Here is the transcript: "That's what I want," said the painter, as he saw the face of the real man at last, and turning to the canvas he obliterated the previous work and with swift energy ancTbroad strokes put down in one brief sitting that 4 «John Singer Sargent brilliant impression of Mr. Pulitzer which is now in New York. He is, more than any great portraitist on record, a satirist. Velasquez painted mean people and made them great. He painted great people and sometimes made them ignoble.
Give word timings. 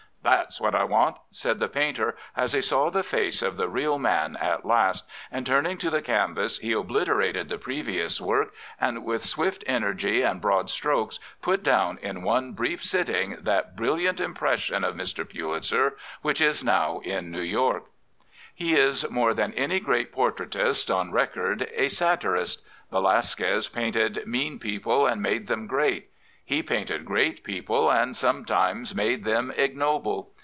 "That's 0.23 0.61
what 0.61 0.75
I 0.75 0.83
want," 0.83 1.17
said 1.31 1.59
the 1.59 1.67
painter, 1.67 2.15
as 2.37 2.53
he 2.53 2.61
saw 2.61 2.91
the 2.91 3.01
face 3.01 3.41
of 3.41 3.57
the 3.57 3.67
real 3.67 3.97
man 3.97 4.35
at 4.39 4.63
last, 4.65 5.03
and 5.31 5.43
turning 5.47 5.79
to 5.79 5.89
the 5.89 6.01
canvas 6.03 6.59
he 6.59 6.73
obliterated 6.73 7.49
the 7.49 7.57
previous 7.57 8.21
work 8.21 8.53
and 8.79 9.03
with 9.03 9.25
swift 9.25 9.63
energy 9.65 10.19
ancTbroad 10.21 10.69
strokes 10.69 11.19
put 11.41 11.63
down 11.63 11.97
in 12.03 12.21
one 12.21 12.51
brief 12.53 12.83
sitting 12.83 13.31
that 13.31 13.35
4 13.35 13.35
«John 13.35 13.43
Singer 13.43 13.57
Sargent 13.57 13.77
brilliant 13.77 14.19
impression 14.19 14.83
of 14.83 14.95
Mr. 14.95 15.27
Pulitzer 15.27 15.97
which 16.21 16.39
is 16.39 16.63
now 16.63 16.99
in 16.99 17.31
New 17.31 17.41
York. 17.41 17.85
He 18.53 18.75
is, 18.75 19.09
more 19.09 19.33
than 19.33 19.53
any 19.55 19.79
great 19.79 20.11
portraitist 20.13 20.95
on 20.95 21.11
record, 21.11 21.67
a 21.73 21.87
satirist. 21.89 22.61
Velasquez 22.91 23.67
painted 23.67 24.21
mean 24.27 24.59
people 24.59 25.07
and 25.07 25.19
made 25.19 25.47
them 25.47 25.65
great. 25.65 26.09
He 26.43 26.61
painted 26.61 27.05
great 27.05 27.45
people 27.45 27.89
and 27.89 28.17
sometimes 28.17 28.93
made 28.93 29.23
them 29.23 29.53
ignoble. 29.55 30.31